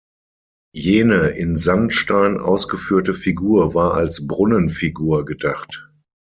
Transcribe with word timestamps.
Jene 0.73 1.27
in 1.37 1.59
Sandstein 1.59 2.39
ausgeführte 2.39 3.13
Figur 3.13 3.75
war 3.75 3.93
als 3.93 4.25
Brunnenfigur 4.25 5.25
gedacht. 5.25 5.91